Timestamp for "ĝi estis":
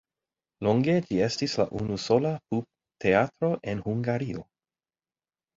1.09-1.53